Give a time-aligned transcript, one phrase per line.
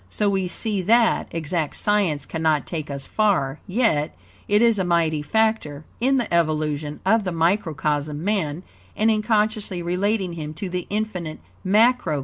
[0.09, 5.21] So we see that, exact science cannot take us far, yet, it is a mighty
[5.21, 8.63] factor, in the evolution of the microcosm Man,
[8.97, 12.19] and in consciously relating him to the Infinite Macrocosm God, Spirit, All.